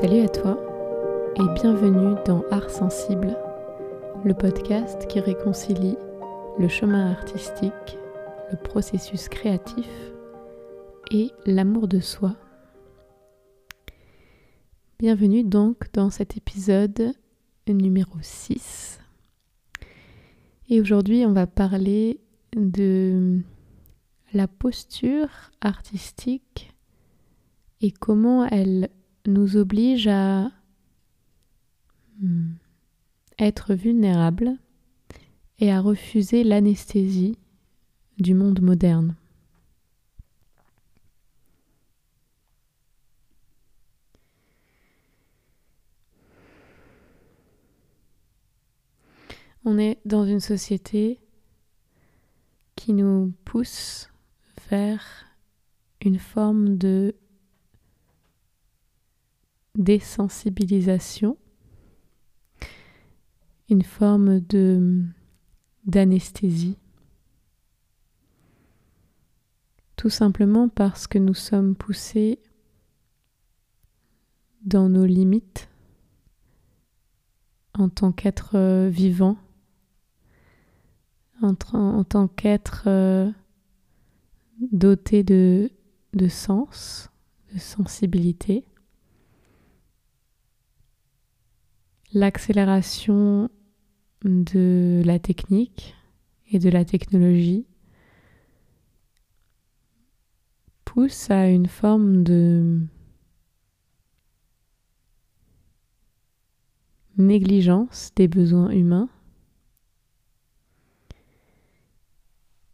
[0.00, 0.58] Salut à toi
[1.36, 3.36] et bienvenue dans Art Sensible,
[4.24, 5.94] le podcast qui réconcilie
[6.58, 7.98] le chemin artistique,
[8.50, 9.86] le processus créatif
[11.10, 12.34] et l'amour de soi.
[14.98, 17.12] Bienvenue donc dans cet épisode
[17.68, 19.00] numéro 6.
[20.70, 22.22] Et aujourd'hui on va parler
[22.56, 23.42] de
[24.32, 25.28] la posture
[25.60, 26.74] artistique
[27.82, 28.88] et comment elle
[29.26, 30.50] nous oblige à
[32.20, 32.52] hmm,
[33.38, 34.56] être vulnérable
[35.58, 37.36] et à refuser l'anesthésie
[38.18, 39.16] du monde moderne.
[49.64, 51.20] On est dans une société
[52.76, 54.08] qui nous pousse
[54.70, 55.26] vers
[56.00, 57.14] une forme de
[59.76, 61.36] désensibilisation,
[63.68, 65.04] une forme de
[65.86, 66.76] d'anesthésie.
[69.96, 72.38] Tout simplement parce que nous sommes poussés
[74.62, 75.68] dans nos limites
[77.74, 79.38] en tant qu'être vivant,
[81.42, 83.30] en, tant qu'être euh,
[84.72, 85.70] doté de
[86.28, 87.10] sens,
[87.52, 88.66] de sensibilité.
[92.12, 93.48] L'accélération
[94.24, 95.94] de la technique
[96.50, 97.66] et de la technologie
[100.84, 102.80] pousse à une forme de
[107.16, 109.08] négligence des besoins humains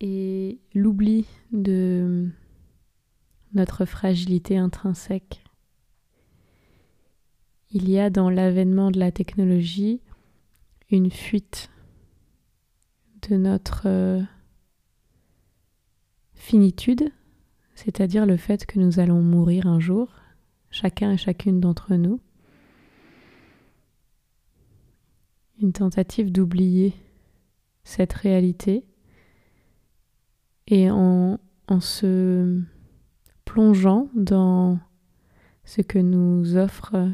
[0.00, 2.28] et l'oubli de
[3.54, 5.45] notre fragilité intrinsèque
[7.70, 10.00] il y a dans l'avènement de la technologie
[10.90, 11.70] une fuite
[13.28, 14.22] de notre euh,
[16.34, 17.10] finitude,
[17.74, 20.08] c'est-à-dire le fait que nous allons mourir un jour,
[20.70, 22.20] chacun et chacune d'entre nous.
[25.60, 26.94] Une tentative d'oublier
[27.82, 28.84] cette réalité
[30.68, 32.60] et en, en se
[33.44, 34.78] plongeant dans
[35.64, 37.10] ce que nous offre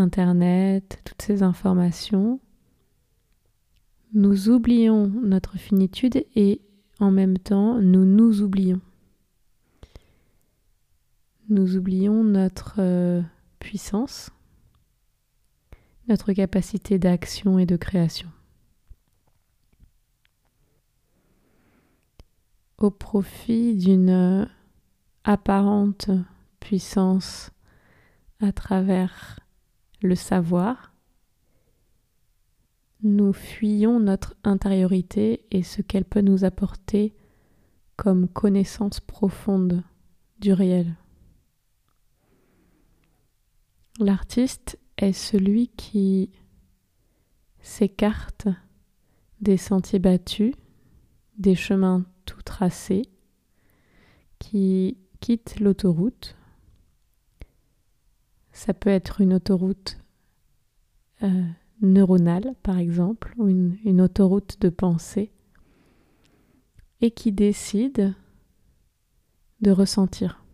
[0.00, 2.40] Internet, toutes ces informations,
[4.12, 6.60] nous oublions notre finitude et
[6.98, 8.80] en même temps nous nous oublions.
[11.48, 13.22] Nous oublions notre euh,
[13.58, 14.30] puissance,
[16.08, 18.28] notre capacité d'action et de création.
[22.78, 24.46] Au profit d'une euh,
[25.24, 26.10] apparente
[26.58, 27.50] puissance
[28.40, 29.38] à travers
[30.02, 30.92] le savoir,
[33.02, 37.14] nous fuyons notre intériorité et ce qu'elle peut nous apporter
[37.96, 39.82] comme connaissance profonde
[40.38, 40.96] du réel.
[43.98, 46.30] L'artiste est celui qui
[47.60, 48.48] s'écarte
[49.40, 50.54] des sentiers battus,
[51.36, 53.02] des chemins tout tracés,
[54.38, 56.36] qui quitte l'autoroute
[58.60, 59.96] ça peut être une autoroute
[61.22, 61.46] euh,
[61.80, 65.32] neuronale, par exemple, ou une, une autoroute de pensée,
[67.00, 68.14] et qui décide
[69.62, 70.44] de ressentir.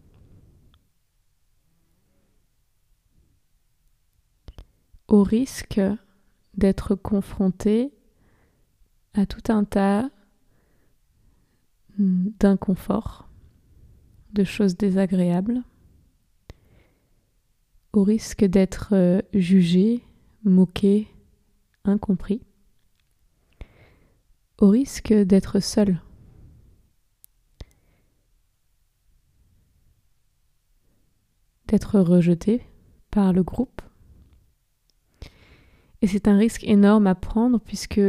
[5.09, 5.81] Au risque
[6.55, 7.93] d'être confronté
[9.15, 10.09] à tout un tas
[11.99, 13.29] d'inconfort,
[14.33, 15.65] de choses désagréables
[17.97, 20.05] au risque d'être euh, jugé,
[20.45, 21.09] moqué,
[21.85, 22.43] incompris,
[24.59, 26.01] au risque d'être seul.
[31.69, 32.63] d'être rejeté
[33.11, 33.83] par le groupe.
[36.01, 38.01] Et c'est un risque énorme à prendre puisque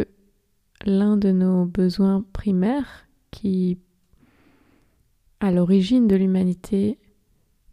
[0.86, 3.80] l'un de nos besoins primaires qui,
[5.40, 7.00] à l'origine de l'humanité,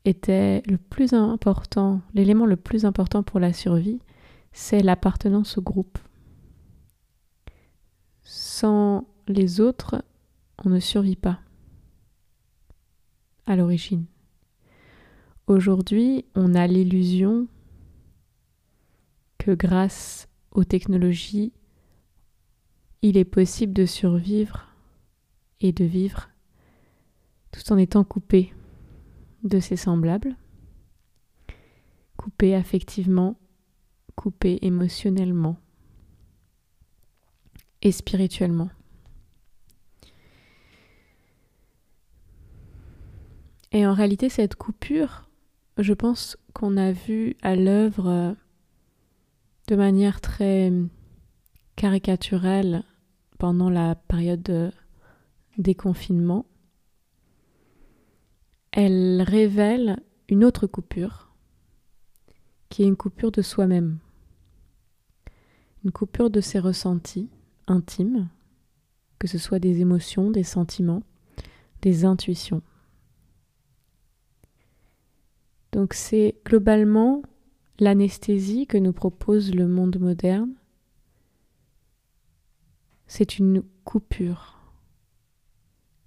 [0.05, 4.01] était le plus important, l'élément le plus important pour la survie,
[4.53, 5.99] c'est l'appartenance au groupe.
[8.23, 10.05] Sans les autres,
[10.65, 11.41] on ne survit pas
[13.47, 14.07] à l'origine.
[15.47, 17.49] Aujourd'hui, on a l'illusion
[19.39, 21.53] que grâce aux technologies,
[23.03, 24.69] il est possible de survivre
[25.61, 26.31] et de vivre
[27.53, 28.55] tout en étant coupé
[29.45, 30.37] de ses semblables,
[32.17, 33.37] coupé affectivement,
[34.17, 35.59] coupé émotionnellement
[37.83, 38.71] et spirituellement.
[43.73, 45.29] Et en réalité, cette coupure,
[45.79, 48.37] je pense qu'on a vu à l'œuvre
[49.67, 50.73] de manière très
[51.75, 52.85] caricaturelle
[53.39, 54.71] pendant la période de
[55.59, 56.47] déconfinement.
[58.77, 61.33] Elle révèle une autre coupure,
[62.69, 63.99] qui est une coupure de soi-même,
[65.85, 67.31] une coupure de ses ressentis
[67.69, 68.29] intimes,
[69.21, 71.05] que ce soit des émotions, des sentiments,
[71.83, 72.63] des intuitions.
[75.71, 77.23] Donc c'est globalement
[77.79, 80.53] l'anesthésie que nous propose le monde moderne.
[83.07, 84.59] C'est une coupure.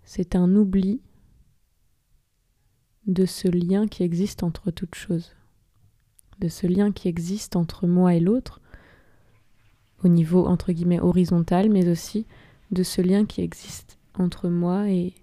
[0.04, 1.00] C'est un oubli
[3.08, 5.34] de ce lien qui existe entre toutes choses,
[6.40, 8.62] de ce lien qui existe entre moi et l'autre,
[10.04, 12.26] au niveau entre guillemets horizontal, mais aussi
[12.72, 15.14] de ce lien qui existe entre moi et,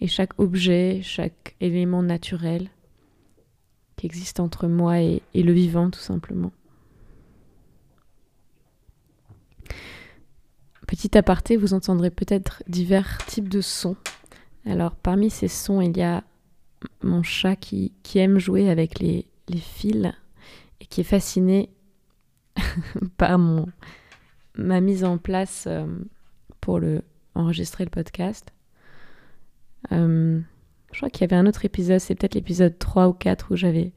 [0.00, 2.70] et chaque objet, chaque élément naturel,
[3.96, 6.52] qui existe entre moi et, le vivant tout simplement.
[10.86, 13.96] Petit aparté, vous entendrez peut-être divers types de sons.
[14.64, 16.22] Alors parmi ces sons, il y a
[17.02, 19.26] mon chat qui, aime jouer avec les,
[19.58, 20.12] fils
[20.80, 21.70] et qui est fasciné
[23.16, 23.66] par mon,
[24.56, 25.86] ma mise en place euh,
[26.60, 27.02] pour le,
[27.34, 28.52] enregistrer le podcast.
[29.92, 30.40] Euh,
[30.92, 33.56] je crois qu'il y avait un autre épisode, c'est peut-être l'épisode 3 ou 4 où
[33.56, 33.92] j'avais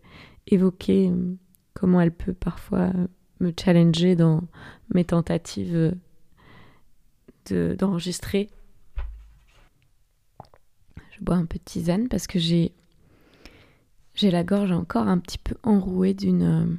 [0.48, 1.36] évoqué euh,
[1.74, 2.92] comment elle peut parfois
[3.40, 4.44] me challenger dans
[4.94, 5.96] mes tentatives
[7.50, 8.50] d'enregistrer.
[11.20, 12.74] Je bois un peu de tisane parce que j'ai
[14.14, 16.78] j'ai la gorge encore un petit peu enrouée d'une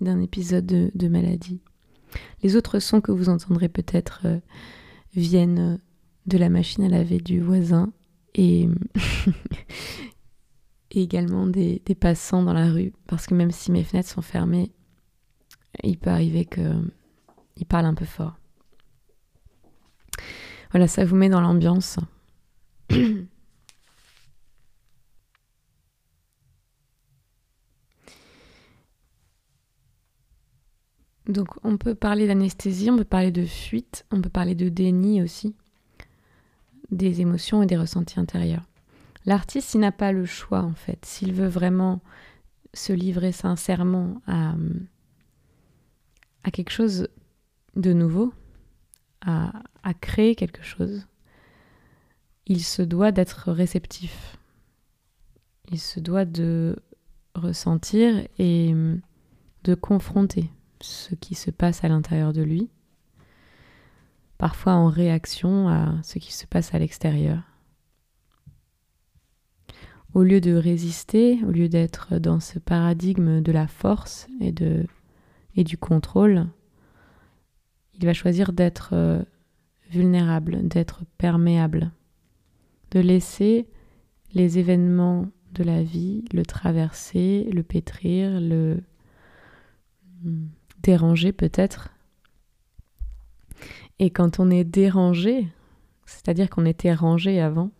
[0.00, 1.60] d'un épisode de, maladie.
[2.42, 4.26] Les autres sons que vous entendrez peut-être
[5.14, 5.78] viennent
[6.26, 7.92] de la machine à laver du voisin
[8.34, 8.68] et,
[10.90, 14.72] également des, passants dans la rue, parce que même si mes fenêtres sont fermées,
[15.82, 18.36] il peut arriver qu'ils parlent un peu fort.
[20.70, 21.98] Voilà, ça vous met dans l'ambiance.
[31.30, 35.22] Donc on peut parler d'anesthésie, on peut parler de fuite, on peut parler de déni
[35.22, 35.54] aussi
[36.90, 38.64] des émotions et des ressentis intérieurs.
[39.26, 41.04] L'artiste, il n'a pas le choix en fait.
[41.04, 42.00] S'il veut vraiment
[42.74, 44.54] se livrer sincèrement à,
[46.52, 47.08] quelque chose
[47.76, 48.32] de nouveau,
[49.20, 51.06] à, à créer quelque chose,
[52.46, 54.36] il se doit d'être réceptif.
[55.70, 56.76] Il se doit de
[57.36, 58.74] ressentir et
[59.62, 60.50] de confronter
[60.80, 62.70] ce qui se passe à l'intérieur de lui
[64.40, 67.42] parfois en réaction à ce qui se passe à l'extérieur.
[70.14, 74.50] Au lieu de résister, au lieu d'être dans ce paradigme de la force et,
[75.62, 76.46] du contrôle,
[77.92, 79.22] il va choisir d'être euh,
[79.90, 81.92] vulnérable, d'être perméable,
[82.92, 83.68] de laisser
[84.32, 88.80] les événements de la vie le traverser, le pétrir, le
[90.82, 91.90] déranger peut-être,
[94.00, 95.46] et quand on est dérangé,
[96.06, 97.70] c'est-à-dire qu'on était rangé avant,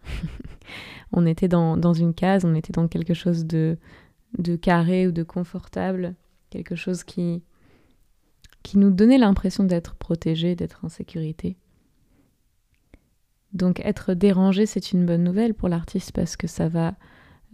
[1.13, 3.79] on était dans, une case, on était dans quelque chose de,
[4.39, 6.15] de carré ou de confortable,
[6.51, 7.43] quelque chose qui,
[8.63, 11.57] qui nous donnait l'impression d'être protégé, d'être en sécurité.
[13.55, 16.97] Donc être dérangé, c'est une bonne nouvelle pour l'artiste parce que ça va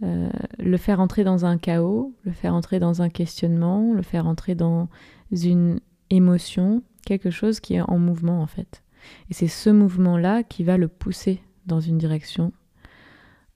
[0.03, 4.27] euh, le faire entrer dans un chaos, le faire entrer dans un questionnement, le faire
[4.27, 4.89] entrer dans
[5.31, 8.83] une émotion, quelque chose qui est en mouvement en fait.
[9.29, 12.53] Et c'est ce mouvement-là qui va le pousser dans une direction.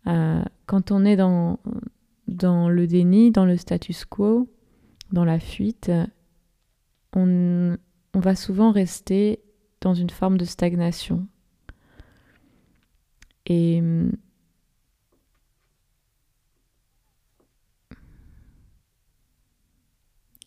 [0.07, 1.59] Euh, quand on est dans,
[2.27, 4.49] dans le déni, dans le status quo,
[5.11, 5.91] dans la fuite,
[7.13, 7.77] on,
[8.13, 9.41] on va souvent rester
[9.79, 11.27] dans une forme de stagnation.
[13.45, 13.81] Et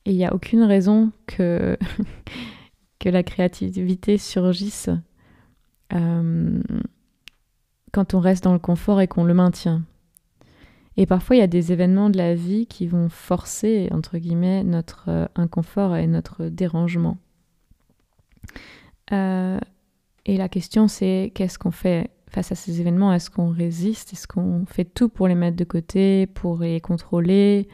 [0.05, 1.77] il n'y a aucune raison que
[2.99, 4.89] que la créativité surgisse
[5.93, 6.63] euh,
[7.93, 9.83] quand on reste dans le confort et qu'on le maintient.
[10.97, 14.63] Et parfois, il y a des événements de la vie qui vont forcer, entre guillemets,
[14.63, 17.19] notre euh, inconfort et notre dérangement.
[19.13, 19.59] Euh,
[20.25, 23.13] et la question, c'est qu'est-ce qu'on fait face à ces événements?
[23.13, 24.13] Est-ce qu'on résiste?
[24.13, 27.69] Est-ce qu'on fait tout pour les mettre de côté, pour les contrôler,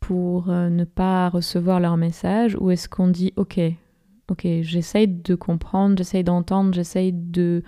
[0.00, 3.60] pour euh, ne pas recevoir leur message ou est-ce qu'on dit ok,
[4.28, 7.62] ok, j'essaye de comprendre, j'essaye d'entendre, j'essaye de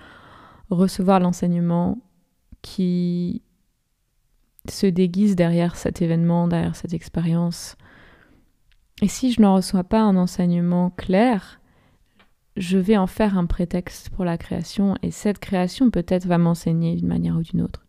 [0.70, 1.98] recevoir l'enseignement
[2.62, 3.42] qui
[4.68, 7.76] se déguise derrière cet événement, derrière cette expérience.
[9.02, 11.60] Et si je ne reçois pas un enseignement clair,
[12.56, 16.94] je vais en faire un prétexte pour la création et cette création peut-être va m'enseigner
[16.94, 17.84] d'une manière ou d'une autre.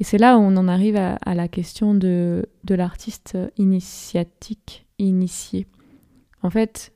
[0.00, 5.66] Et c'est là où on en arrive à, la question de, de l'artiste initiatique, initié.
[6.42, 6.94] En fait,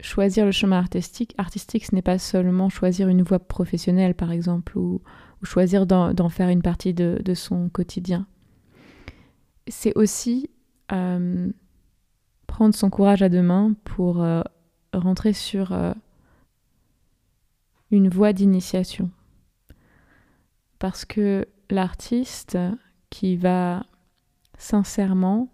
[0.00, 4.78] choisir le chemin artistique, artistique ce n'est pas seulement choisir une voie professionnelle, par exemple,
[4.78, 5.02] ou,
[5.42, 8.26] choisir d'en faire une partie de, de son quotidien.
[9.68, 10.50] C'est aussi
[10.92, 11.50] euh,
[12.46, 14.42] prendre son courage à deux mains pour euh,
[14.92, 15.92] rentrer sur euh,
[17.90, 19.10] une voie d'initiation.
[20.78, 22.58] Parce que l'artiste
[23.10, 23.86] qui va
[24.58, 25.48] sincèrement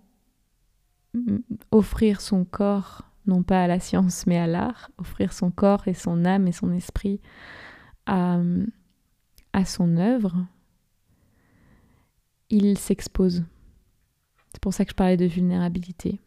[1.70, 5.94] offrir son corps, non pas à la science mais à l'art, offrir son corps et
[5.94, 7.20] son âme et son esprit
[8.06, 8.40] à,
[9.52, 10.46] à son œuvre,
[12.50, 13.44] il s'expose.
[14.52, 16.20] C'est pour ça que je parlais de vulnérabilité.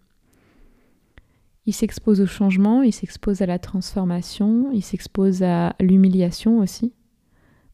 [1.67, 6.93] Il s'expose au changement, il s'expose à la transformation, il s'expose à l'humiliation aussi,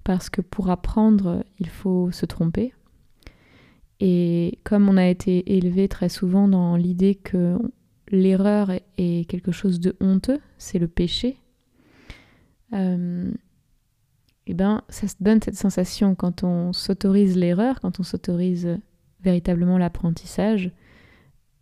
[0.03, 2.73] parce que pour apprendre, il faut se tromper.
[3.99, 7.57] Et comme on a été élevé très souvent dans l'idée que
[8.09, 11.37] l'erreur est quelque chose de honteux, c'est le péché,
[12.73, 13.31] euh,
[14.47, 18.77] eh ben, ça donne cette sensation quand on s'autorise l'erreur, quand on s'autorise
[19.23, 20.71] véritablement l'apprentissage,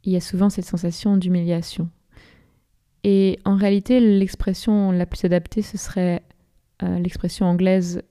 [0.05, 1.89] il y a souvent cette sensation d'humiliation.
[3.03, 6.23] Et en réalité, l'expression la plus adaptée, ce serait
[6.83, 8.01] euh, l'expression anglaise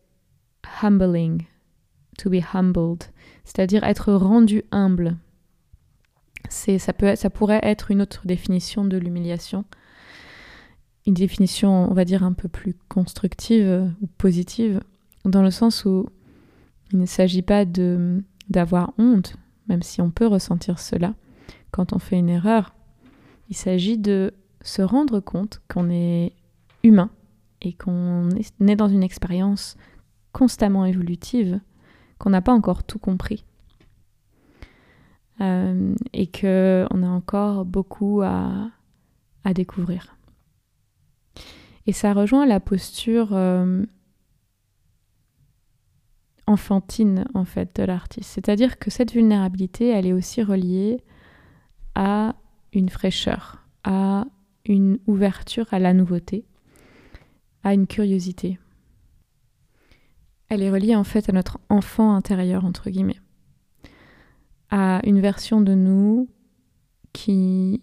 [0.82, 1.46] humbling,
[2.18, 3.04] to be humbled,
[3.44, 5.16] c'est-à-dire être rendu humble.
[6.48, 9.64] C'est, ça, peut, ça pourrait être une autre définition de l'humiliation,
[11.06, 14.80] une définition, on va dire, un peu plus constructive ou positive,
[15.24, 16.06] dans le sens où
[16.92, 19.36] il ne s'agit pas de, d'avoir honte,
[19.68, 21.14] même si on peut ressentir cela
[21.70, 22.74] quand on fait une erreur.
[23.50, 26.32] Il s'agit de se rendre compte qu'on est
[26.82, 27.10] humain
[27.62, 29.76] et qu'on est dans une expérience
[30.32, 31.60] constamment évolutive,
[32.18, 33.44] qu'on n'a pas encore tout compris.
[35.40, 38.70] Euh, et qu'on a encore beaucoup à,
[39.44, 40.16] à, découvrir.
[41.86, 43.84] Et ça rejoint la posture euh,
[46.48, 48.30] enfantine en fait de l'artiste.
[48.32, 51.04] C'est-à-dire que cette vulnérabilité, elle est aussi reliée
[51.94, 52.34] à
[52.72, 54.24] une fraîcheur, à
[54.64, 56.44] une ouverture à la nouveauté,
[57.62, 58.58] à une curiosité.
[60.48, 63.20] Elle est reliée en fait à notre enfant intérieur, entre guillemets,
[64.70, 66.28] à une version de nous
[67.12, 67.82] qui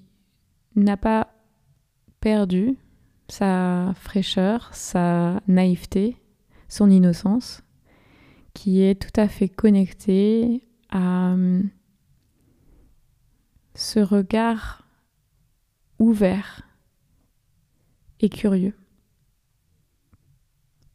[0.76, 1.30] n'a pas
[2.20, 2.78] perdu
[3.28, 6.18] sa fraîcheur, sa naïveté,
[6.68, 7.62] son innocence,
[8.54, 11.70] qui est tout à fait connectée à hum,
[13.76, 14.88] ce regard
[16.00, 16.62] ouvert
[18.20, 18.76] et curieux.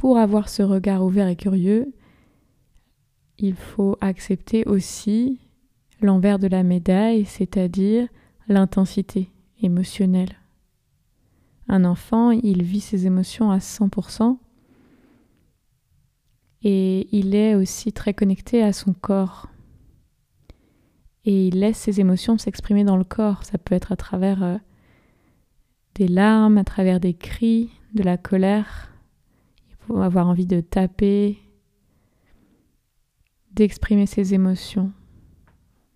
[0.00, 1.92] Pour avoir ce regard ouvert et curieux,
[3.36, 5.38] il faut accepter aussi
[6.00, 8.08] l'envers de la médaille, c'est-à-dire
[8.48, 9.28] l'intensité
[9.60, 10.38] émotionnelle.
[11.68, 14.38] Un enfant, il vit ses émotions à 100%
[16.62, 19.48] et il est aussi très connecté à son corps.
[21.26, 23.44] Et il laisse ses émotions s'exprimer dans le corps.
[23.44, 24.56] Ça peut être à travers euh,
[25.94, 28.89] des larmes, à travers des cris, de la colère.
[29.96, 31.38] Avoir envie de taper,
[33.52, 34.92] d'exprimer ses émotions,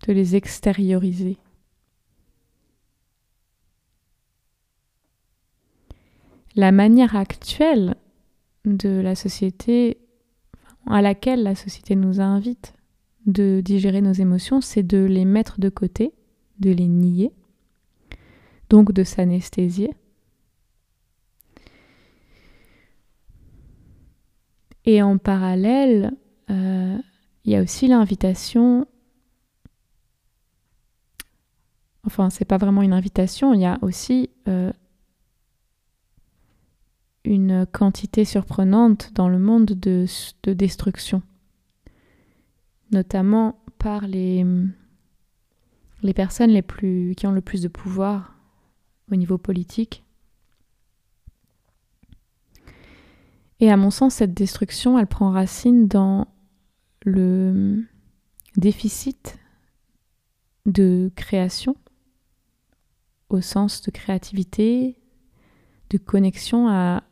[0.07, 1.37] de les extérioriser.
[6.55, 7.95] La manière actuelle
[8.65, 9.97] de la société
[10.87, 12.73] à laquelle la société nous invite
[13.25, 16.13] de digérer nos émotions, c'est de les mettre de côté,
[16.59, 17.31] de les nier,
[18.69, 19.91] donc de s'anesthésier.
[24.85, 26.15] Et en parallèle,
[26.49, 26.97] euh,
[27.43, 28.87] il y a aussi l'invitation,
[32.05, 34.71] enfin c'est pas vraiment une invitation, il y a aussi euh,
[37.23, 40.05] une quantité surprenante dans le monde de,
[40.43, 41.23] de destruction,
[42.91, 44.45] notamment par les,
[46.03, 48.35] les personnes les plus, qui ont le plus de pouvoir
[49.11, 50.04] au niveau politique.
[53.59, 56.27] Et à mon sens, cette destruction, elle prend racine dans
[57.03, 57.85] le
[58.57, 59.37] déficit
[60.65, 61.77] de création,
[63.29, 64.99] au sens de créativité,
[65.89, 67.03] de connexion à,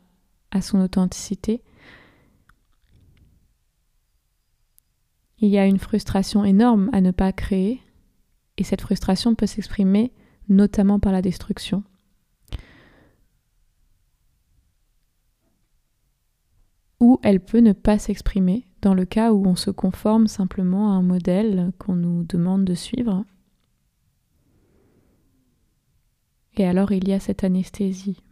[0.50, 1.62] à son authenticité.
[5.38, 7.80] Il y a une frustration énorme à ne pas créer,
[8.56, 10.12] et cette frustration peut s'exprimer
[10.48, 11.84] notamment par la destruction.
[17.04, 20.94] Ou elle peut ne pas s'exprimer dans le cas où on se conforme simplement à
[20.94, 23.26] un modèle qu'on nous demande de suivre.
[26.56, 28.22] Et alors il y a cette anesthésie.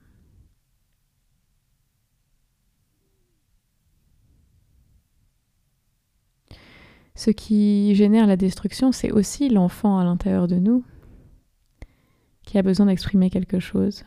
[7.14, 10.82] Ce qui génère la destruction, c'est aussi l'enfant à l'intérieur de nous
[12.46, 14.04] qui a besoin d'exprimer quelque chose.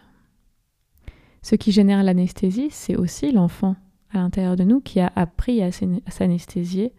[1.44, 3.76] Ce qui génère l'anesthésie, c'est aussi l'enfant
[4.16, 6.94] à l'intérieur de nous qui a appris à s'anesthésier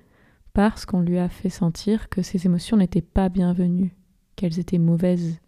[0.52, 3.94] parce qu'on lui a fait sentir que ses émotions n'étaient pas bienvenues,
[4.36, 5.38] qu'elles étaient mauvaises,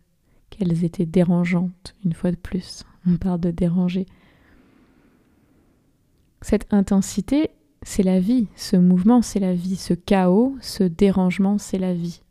[0.51, 2.85] qu'elles étaient dérangeantes, une fois de plus.
[3.07, 4.07] On parle de déranger.
[6.43, 7.51] Cette intensité,
[7.83, 12.23] c'est la vie, ce mouvement, c'est la vie, ce chaos, ce dérangement, c'est la vie.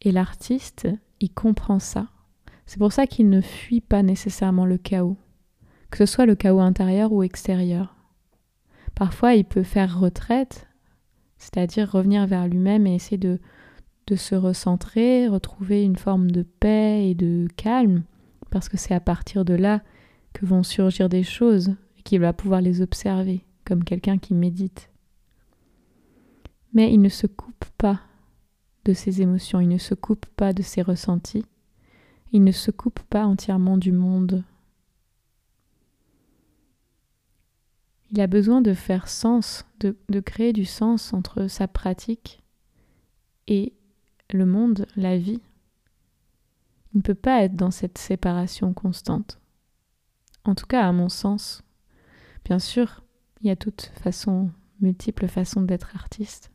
[0.00, 0.88] Et l'artiste,
[1.20, 2.08] il comprend ça.
[2.64, 5.16] C'est pour ça qu'il ne fuit pas nécessairement le chaos,
[5.90, 7.97] que ce soit le chaos intérieur ou extérieur.
[8.98, 10.66] Parfois, il peut faire retraite,
[11.36, 13.38] c'est-à-dire revenir vers lui-même et essayer de,
[14.16, 18.02] se recentrer, retrouver une forme de paix et de calme,
[18.50, 19.82] parce que c'est à partir de là
[20.32, 24.90] que vont surgir des choses et qu'il va pouvoir les observer comme quelqu'un qui médite.
[26.72, 28.00] Mais il ne se coupe pas
[28.84, 31.44] de ses émotions, il ne se coupe pas de ses ressentis,
[32.32, 34.42] il ne se coupe pas entièrement du monde.
[38.10, 42.42] Il a besoin de faire sens, de, créer du sens entre sa pratique
[43.46, 43.74] et
[44.32, 45.40] le monde, la vie.
[46.94, 49.38] Il ne peut pas être dans cette séparation constante.
[50.44, 51.62] En tout cas, à mon sens.
[52.44, 53.02] Bien sûr,
[53.42, 56.50] il y a toutes façons, multiples façons d'être artiste.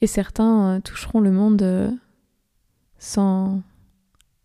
[0.00, 1.90] Et certains euh, toucheront le monde euh,
[2.98, 3.62] sans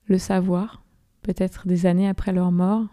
[0.07, 0.83] le savoir,
[1.21, 2.87] peut-être des années après leur mort.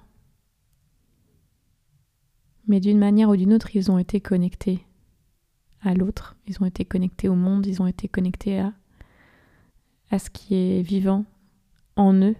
[2.67, 4.85] Mais d'une manière ou d'une autre, ils ont été connectés
[5.83, 10.55] à l'autre, ils ont été connectés au monde, ils ont été connectés à, ce qui
[10.55, 11.25] est vivant
[11.97, 12.37] en eux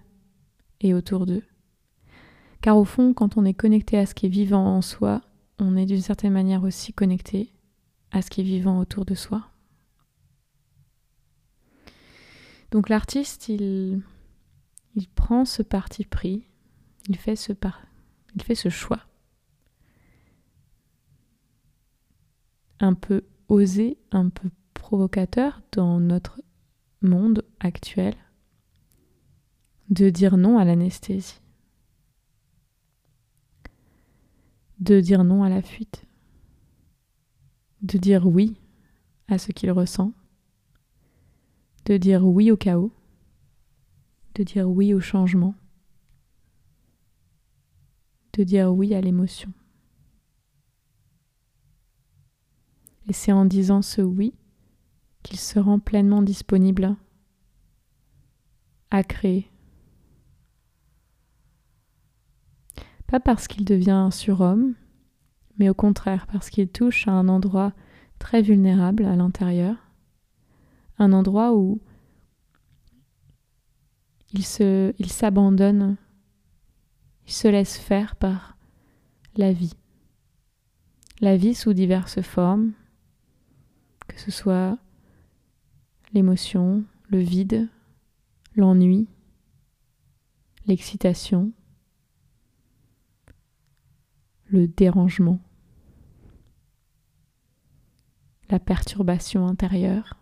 [0.79, 1.43] et autour d'eux.
[2.61, 5.21] Car au fond, quand on est connecté à ce qui est vivant en soi,
[5.59, 7.53] on est d'une certaine manière aussi connecté
[8.11, 9.49] à ce qui est vivant autour de soi.
[12.71, 14.01] Donc l'artiste, il,
[14.95, 16.47] il prend ce parti pris,
[17.09, 17.81] il fait ce, par,
[18.35, 19.01] il fait ce choix.
[22.83, 26.41] Un peu osé, un peu provocateur dans notre
[27.01, 28.13] monde actuel,
[29.89, 31.39] de dire non à l'anesthésie.
[34.83, 36.05] de dire non à la fuite,
[37.81, 38.55] de dire oui
[39.29, 40.11] à ce qu'il ressent,
[41.85, 42.91] de dire oui au chaos,
[44.35, 45.55] de dire oui au changement,
[48.33, 49.53] de dire oui à l'émotion.
[53.07, 54.33] Et c'est en disant ce oui
[55.23, 56.95] qu'il se rend pleinement disponible
[58.91, 59.49] à créer,
[63.13, 64.73] Pas parce qu'il devient un surhomme,
[65.59, 67.71] mais au contraire parce qu'il touche à un endroit
[68.17, 69.75] très vulnérable à l'intérieur,
[70.97, 71.79] un endroit où
[74.33, 74.43] il
[74.97, 75.95] il s'abandonne,
[77.27, 78.57] il se laisse faire par
[79.37, 79.75] la vie.
[81.21, 82.71] La vie sous diverses formes,
[84.07, 84.77] que ce soit
[86.13, 87.69] l'émotion, le vide,
[88.55, 89.07] l'ennui,
[90.65, 91.51] l'excitation,
[94.45, 95.39] le dérangement,
[98.49, 100.17] la perturbation intérieure,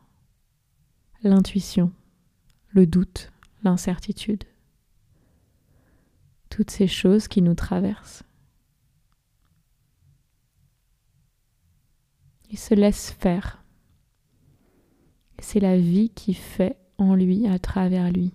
[1.23, 1.91] l'intuition,
[2.69, 3.31] le doute,
[3.63, 4.45] l'incertitude,
[6.49, 8.23] toutes ces choses qui nous traversent.
[12.49, 13.60] Il se laisse faire.
[15.41, 18.33] C'est la vie qui fait en lui, à travers lui.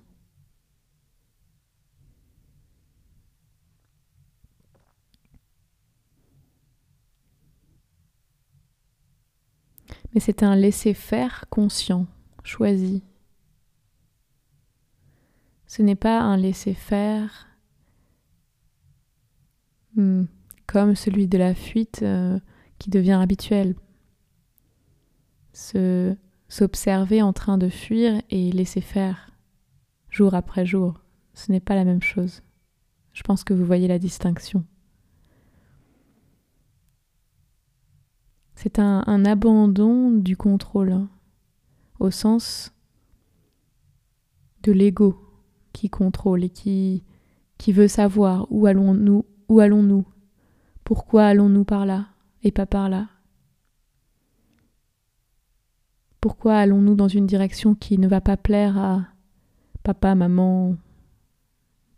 [10.16, 12.07] mais c'est un laisser-faire conscient,
[12.42, 13.03] choisi.
[15.66, 17.49] Ce n'est pas un laisser-faire
[19.95, 20.25] hmm,
[20.66, 22.40] comme celui de la fuite euh,
[22.79, 23.75] qui devient habituel.
[25.53, 26.16] Ce
[26.49, 29.31] s'observer en train de fuir et laisser faire
[30.11, 31.01] jour après jour.
[31.35, 32.43] Ce n'est pas la même chose.
[33.13, 34.65] Je pense que vous voyez la distinction.
[38.55, 41.09] C'est un, abandon du contrôle, hein,
[42.01, 42.73] au sens
[44.63, 45.21] de l'ego
[45.73, 47.05] qui contrôle et qui,
[47.59, 50.07] qui veut savoir où allons-nous, où allons-nous,
[50.85, 52.07] pourquoi allons-nous par là
[52.43, 53.09] et pas par là.
[56.27, 59.07] Pourquoi allons-nous dans une direction qui ne va pas plaire à
[59.85, 60.77] papa, maman,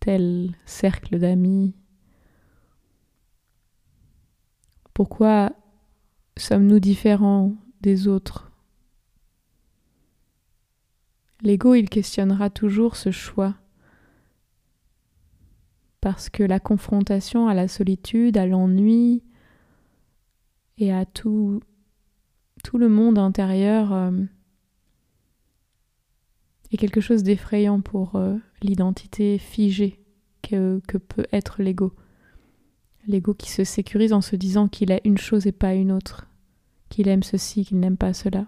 [0.00, 1.74] tel cercle d'amis?
[4.92, 5.54] Pourquoi
[6.36, 8.52] sommes-nous différents des autres?
[11.40, 13.54] L'ego, il questionnera toujours ce choix.
[16.02, 19.24] Parce que la confrontation à la solitude, à l'ennui
[20.76, 21.62] et à tout,
[22.62, 24.10] tout le monde intérieur euh,
[26.70, 30.00] est quelque chose d'effrayant pour euh, l'identité figée
[30.42, 31.92] que, que peut être l'ego.
[33.06, 36.26] L'ego qui se sécurise en se disant qu'il est une chose et pas une autre,
[36.88, 38.46] qu'il aime ceci, qu'il n'aime pas cela.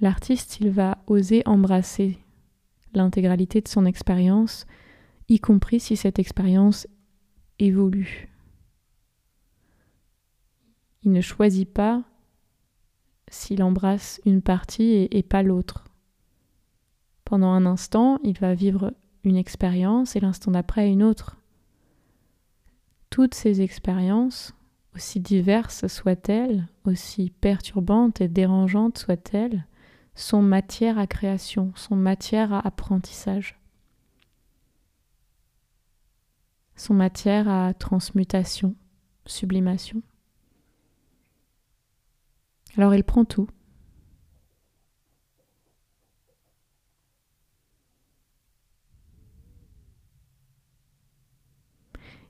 [0.00, 2.18] L'artiste, il va oser embrasser
[2.94, 4.66] l'intégralité de son expérience
[5.28, 6.86] y compris si cette expérience
[7.58, 8.28] évolue.
[11.04, 12.02] Il ne choisit pas
[13.30, 15.84] s'il embrasse une partie et, pas l'autre.
[17.24, 21.36] Pendant un instant, il va vivre une expérience et l'instant d'après une autre.
[23.10, 24.54] Toutes ces expériences,
[24.94, 29.66] aussi diverses soient-elles, aussi perturbantes et dérangeantes soient-elles,
[30.14, 33.58] sont matière à création, sont matière à apprentissage.
[36.76, 38.76] sont matière à transmutation,
[39.26, 40.00] sublimation.
[42.78, 43.48] Alors il prend tout.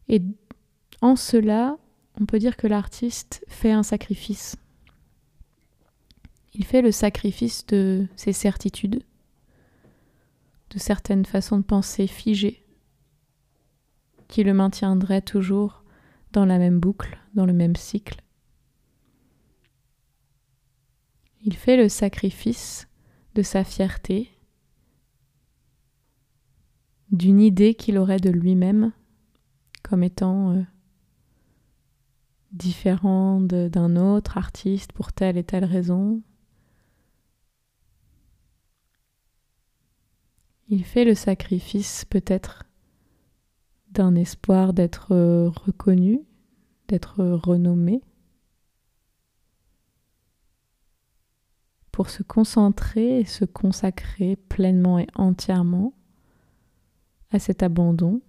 [0.09, 0.23] Et
[1.03, 1.77] en cela,
[2.19, 4.57] on peut dire que l'artiste fait un sacrifice.
[6.55, 9.03] Il fait le sacrifice de ses certitudes,
[10.71, 12.65] de certaines façons de penser figées,
[14.29, 15.85] qui le maintiendrait toujours
[16.33, 18.23] dans la même boucle, dans le même cycle.
[21.43, 22.89] Il fait le sacrifice
[23.35, 24.31] de sa fierté,
[27.11, 28.93] d'une idée qu'il aurait de lui-même
[29.83, 30.63] comme étant euh,
[32.53, 36.21] différent d'un autre artiste pour telle et telle raison.
[40.69, 42.65] Il fait le sacrifice peut-être
[43.91, 46.21] d'un espoir d'être euh, reconnu,
[46.89, 48.03] d'être renommé,
[51.99, 55.95] pour se concentrer et se consacrer pleinement et entièrement
[57.33, 58.21] à cet abandon,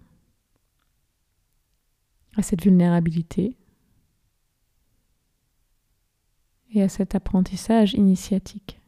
[2.36, 3.56] à cette vulnérabilité
[6.74, 8.82] et à cet apprentissage initiatique.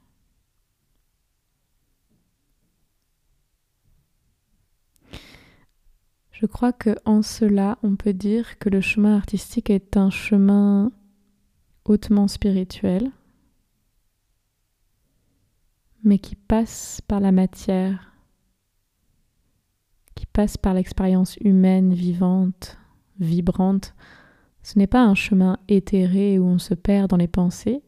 [6.32, 10.92] Je crois que en cela, on peut dire que le chemin artistique est un chemin
[11.86, 13.12] hautement spirituel,
[16.04, 18.14] mais qui passe par la matière,
[20.16, 22.78] qui passe par l'expérience humaine, vivante,
[23.20, 23.94] vibrante.
[24.64, 27.84] Ce n'est pas un chemin éthéré où on se perd dans les pensées.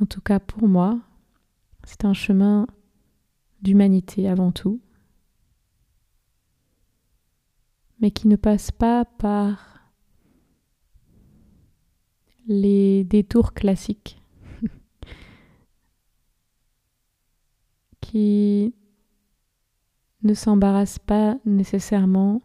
[0.00, 1.00] En tout cas pour moi,
[1.84, 2.66] c'est un chemin
[3.62, 4.80] d'humanité avant tout
[8.02, 9.80] mais qui ne passe pas par
[12.48, 14.20] les détours classiques,
[18.12, 18.74] qui
[20.22, 22.42] ne s'embarrasse pas nécessairement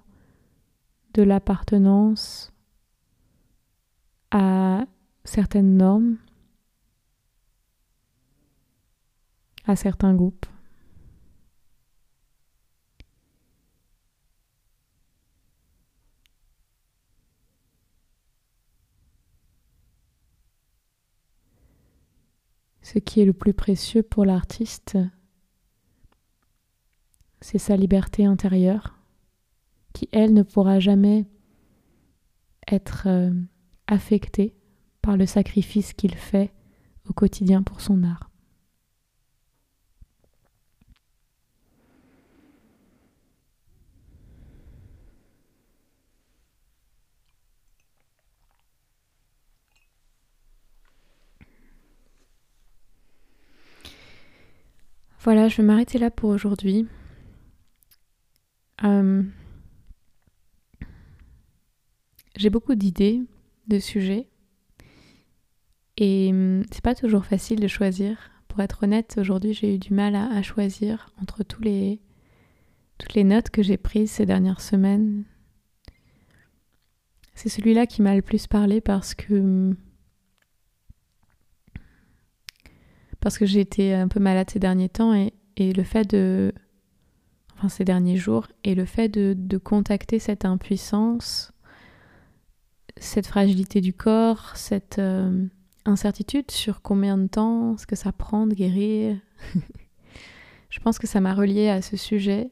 [1.14, 2.54] de l'appartenance
[4.32, 4.86] à
[5.26, 6.16] certaines normes,
[9.66, 10.46] à certains groupes.
[22.82, 24.98] Ce qui est le plus précieux pour l'artiste,
[27.42, 28.96] c'est sa liberté intérieure,
[29.94, 31.26] qui, elle, ne pourra jamais
[32.72, 33.32] être euh,
[33.88, 34.56] affectée
[35.02, 36.52] par le sacrifice qu'il fait
[37.10, 38.30] au quotidien pour son art.
[55.20, 56.88] Voilà, je vais m'arrêter là pour aujourd'hui.
[58.84, 59.24] Euh,
[62.36, 63.24] j'ai beaucoup d'idées,
[63.68, 64.30] de sujets,
[65.98, 68.32] et hum, c'est pas toujours facile de choisir.
[68.48, 72.00] Pour être honnête, aujourd'hui j'ai eu du mal à, choisir entre toutes les
[73.24, 75.26] notes que j'ai prises ces dernières semaines.
[77.34, 79.76] C'est celui-là qui m'a le plus parlé parce que hum,
[83.20, 86.54] parce que j'ai été un peu malade ces derniers temps et, le fait de
[87.58, 91.52] enfin ces derniers jours et le fait de, contacter cette impuissance
[92.98, 95.48] cette fragilité du corps cette euh,
[95.86, 99.18] incertitude sur combien de temps ce que ça prend de guérir
[100.70, 102.52] je pense que ça m'a relié à ce sujet.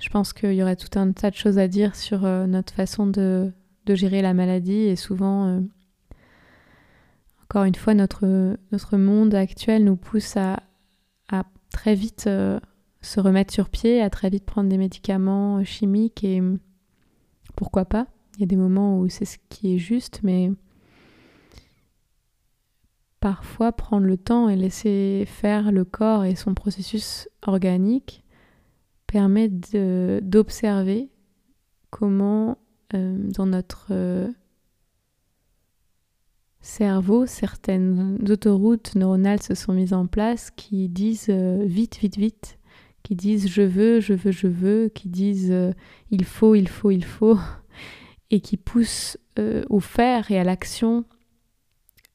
[0.00, 2.74] Je pense qu'il y aurait tout un tas de choses à dire sur euh, notre
[2.74, 3.52] façon de,
[3.86, 5.60] de, gérer la maladie et souvent euh,
[7.44, 10.62] encore une fois, notre, notre monde actuel nous pousse à,
[11.28, 12.58] à très vite euh,
[13.00, 16.42] se remettre sur pied, à très vite prendre des médicaments euh, chimiques et
[17.56, 18.06] pourquoi pas.
[18.36, 20.50] Il y a des moments où c'est ce qui est juste, mais
[23.20, 28.24] parfois prendre le temps et laisser faire le corps et son processus organique
[29.06, 31.10] permet d'observer
[31.90, 32.58] comment
[32.94, 33.92] euh, dans notre
[36.64, 42.58] cerveau, certaines autoroutes neuronales se sont mises en place qui disent euh, vite, vite, vite,
[43.02, 45.72] qui disent je veux, je veux, je veux, qui disent euh,
[46.10, 47.38] il faut, il faut, il faut,
[48.30, 51.04] et qui poussent euh, au faire et à l'action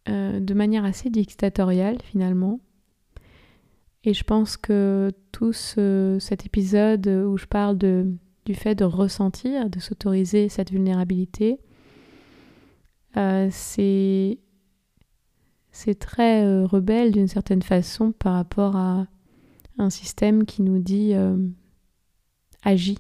[0.08, 2.60] de manière assez dictatoriale finalement.
[4.04, 8.08] Et je pense que tout cet épisode où je parle de,
[8.46, 11.60] du fait de ressentir, de s'autoriser cette vulnérabilité,
[13.16, 14.40] c'est
[15.72, 19.08] c'est très euh, rebelle d'une certaine façon par rapport à
[19.78, 21.38] un système qui nous dit euh,
[22.64, 22.98] agis,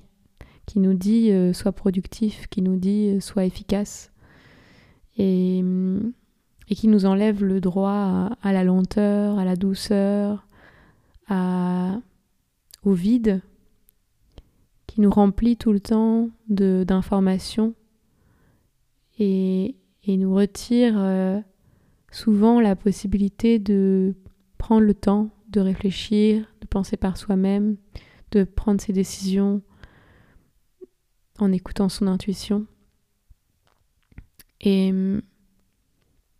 [0.65, 4.11] qui nous dit sois productif, qui nous dit sois efficace
[5.17, 5.59] et,
[6.69, 10.47] et, qui nous enlève le droit à, la lenteur, à la douceur,
[11.27, 11.97] à,
[12.83, 13.41] au vide,
[14.87, 17.73] qui nous remplit tout le temps d'informations
[19.19, 19.75] et,
[20.09, 21.39] et nous retire euh,
[22.11, 24.15] souvent la possibilité de
[24.57, 27.77] prendre le temps de réfléchir, de penser par soi-même,
[28.31, 29.61] de prendre ses décisions
[31.37, 32.65] en écoutant son intuition.
[34.61, 35.21] Et hum,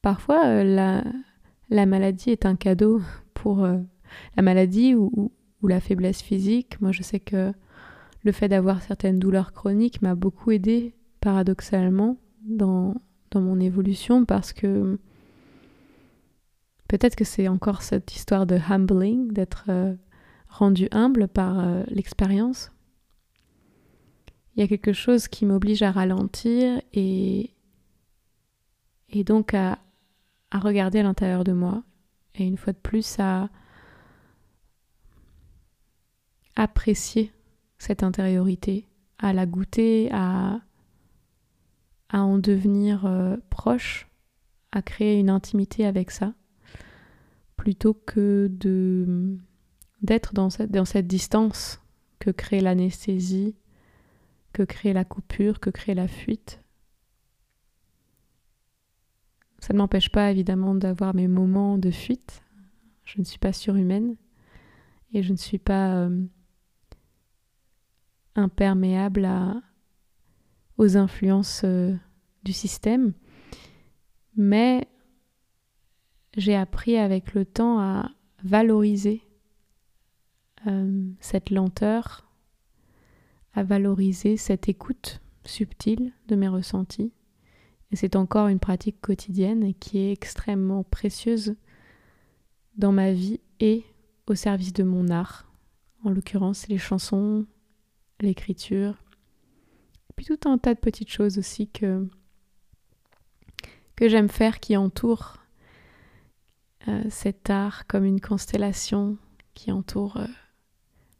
[0.02, 1.04] parfois, euh, la,
[1.70, 3.02] la, maladie est un cadeau
[3.36, 3.78] pour euh,
[4.36, 6.82] la maladie ou, ou, la faiblesse physique.
[6.82, 7.54] Moi, je sais que
[8.24, 12.96] le fait d'avoir certaines douleurs chroniques m'a beaucoup aidé, paradoxalement, dans,
[13.32, 14.98] dans mon évolution parce que
[16.88, 19.96] peut-être que c'est encore cette histoire de humbling, d'être euh,
[20.48, 22.72] rendu humble par euh, l'expérience.
[24.56, 27.52] Il y a quelque chose qui m'oblige à ralentir et,
[29.10, 29.80] et donc à,
[30.52, 31.84] à regarder à l'intérieur de moi.
[32.36, 33.50] Et une fois de plus, à
[36.56, 37.32] apprécier
[37.78, 38.86] cette intériorité,
[39.18, 40.60] à la goûter, à
[42.10, 44.08] à en devenir euh, proche,
[44.72, 46.34] à créer une intimité avec ça,
[47.56, 49.38] plutôt que de
[50.02, 51.82] d'être dans cette, distance
[52.20, 53.58] que crée l'anesthésie,
[54.54, 56.64] que crée la coupure, que crée la fuite.
[59.60, 62.44] Ça ne m'empêche pas évidemment d'avoir mes moments de fuite.
[63.04, 64.16] Je ne suis pas surhumaine
[65.14, 66.24] et je ne suis pas euh,
[68.36, 69.62] imperméable à,
[70.80, 71.94] aux influences euh,
[72.44, 73.14] du système.
[74.36, 74.88] Mais
[76.36, 78.10] j'ai appris avec le temps à
[78.44, 79.22] valoriser
[80.66, 82.32] euh, cette lenteur,
[83.54, 87.12] à valoriser cette écoute subtile de mes ressentis.
[87.92, 91.56] Et c'est encore une pratique quotidienne qui est extrêmement précieuse
[92.78, 93.84] dans ma vie et
[94.28, 95.52] au service de mon art.
[96.06, 97.46] En l'occurrence, les chansons,
[98.22, 98.96] l'écriture,
[100.20, 102.06] puis tout un tas de petites choses aussi que,
[103.96, 105.38] que j'aime faire qui entourent
[106.90, 109.18] euh, cet art comme une constellation
[109.54, 110.28] qui entoure euh,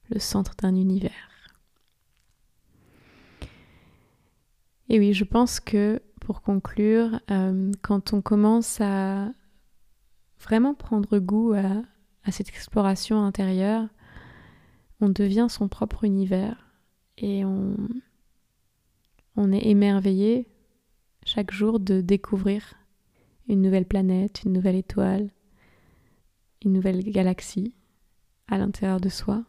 [0.10, 1.30] le centre d'un univers.
[4.90, 9.30] Et oui, je pense que pour conclure, euh, quand on commence à
[10.42, 11.84] vraiment prendre goût à,
[12.26, 13.88] à cette exploration intérieure,
[15.00, 16.68] on devient son propre univers
[17.18, 17.78] et on,
[19.36, 20.48] on est émerveillé
[21.26, 22.76] chaque jour de découvrir
[23.48, 25.30] une nouvelle planète, une nouvelle étoile,
[26.64, 27.74] une nouvelle galaxie
[28.48, 29.44] à l'intérieur de soi,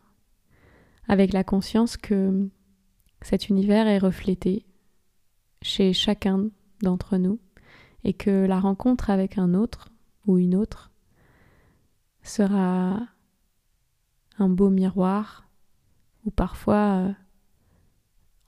[1.08, 2.48] avec la conscience que
[3.22, 4.64] cet univers est reflété
[5.62, 6.50] chez chacun
[6.82, 7.38] d'entre nous
[8.04, 9.90] et que la rencontre avec un autre
[10.26, 10.90] ou une autre
[12.22, 13.00] sera
[14.38, 15.48] un beau miroir
[16.24, 17.12] ou parfois euh,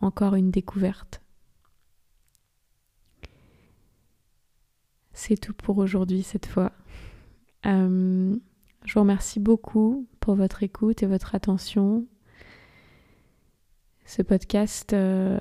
[0.01, 1.22] encore une découverte.
[5.13, 6.73] C'est tout pour aujourd'hui cette fois.
[7.67, 8.37] Euh,
[8.85, 12.07] je vous remercie beaucoup pour votre écoute et votre attention.
[14.05, 15.39] Ce podcast euh,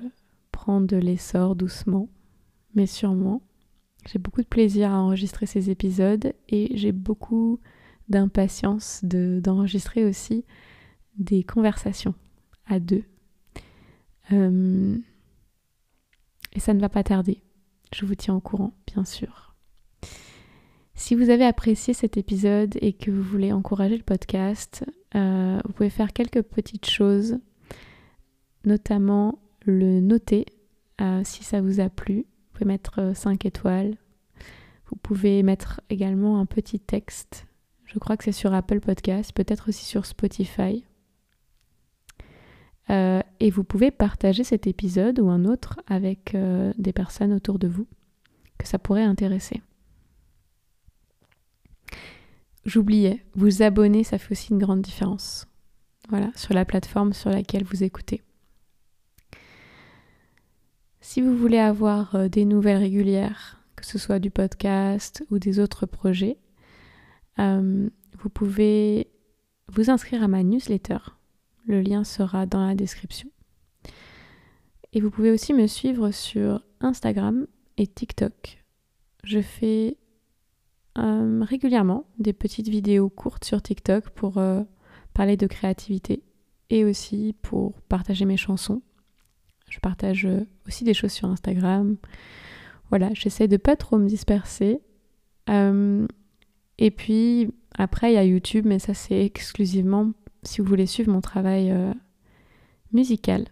[0.51, 2.09] prend de l'essor doucement,
[2.75, 3.41] mais sûrement.
[4.07, 7.59] J'ai beaucoup de plaisir à enregistrer ces épisodes et j'ai beaucoup
[8.09, 10.43] d'impatience d'enregistrer aussi
[11.17, 12.15] des conversations
[12.65, 13.03] à deux.
[14.31, 14.97] Euh,
[16.53, 17.43] et ça ne va pas tarder.
[17.93, 19.50] Je vous tiens au courant, bien sûr.
[21.01, 24.85] Si vous avez apprécié cet épisode et que vous voulez encourager le podcast,
[25.15, 27.39] euh, vous pouvez faire quelques petites choses,
[28.65, 30.45] notamment le noter
[31.01, 32.17] euh, si ça vous a plu.
[32.17, 33.97] Vous pouvez mettre 5 étoiles.
[34.91, 37.47] Vous pouvez mettre également un petit texte.
[37.85, 40.85] Je crois que c'est sur Apple Podcast, peut-être aussi sur Spotify.
[42.91, 47.57] Euh, et vous pouvez partager cet épisode ou un autre avec euh, des personnes autour
[47.57, 47.87] de vous
[48.59, 49.63] que ça pourrait intéresser.
[52.65, 55.47] J'oubliais, vous abonner, ça fait aussi une grande différence.
[56.09, 58.21] Voilà, sur la plateforme sur laquelle vous écoutez.
[60.99, 65.59] Si vous voulez avoir euh, des nouvelles régulières, que ce soit du podcast ou des
[65.59, 66.37] autres projets,
[67.37, 69.09] vous pouvez
[69.67, 70.99] vous inscrire à ma newsletter
[71.65, 73.29] le lien sera dans la description.
[74.93, 77.47] Et vous pouvez aussi me suivre sur Instagram
[77.77, 78.63] et TikTok.
[79.23, 79.97] Je fais
[80.97, 84.61] euh, régulièrement des petites vidéos courtes sur TikTok pour euh,
[85.13, 86.21] parler de créativité
[86.69, 88.81] et aussi pour partager mes chansons.
[89.69, 91.95] Je partage euh, aussi des choses sur Instagram.
[92.89, 94.81] Voilà, j'essaie de pas trop me disperser.
[95.47, 100.11] et puis après, il y a YouTube, mais ça c'est exclusivement
[100.43, 101.73] si vous voulez suivre mon travail
[102.91, 103.45] musical.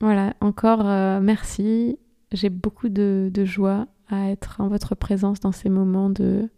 [0.00, 0.84] Voilà, encore
[1.20, 1.98] merci.
[2.34, 6.48] J'ai beaucoup de, joie à être en votre présence dans ces moments de,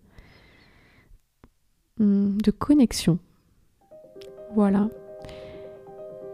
[1.99, 3.19] hmm, de connexion.
[4.55, 4.89] Voilà.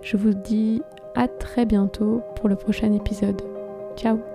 [0.03, 0.83] Je vous dis
[1.15, 3.43] à très bientôt pour le prochain épisode.
[3.97, 4.32] Ciao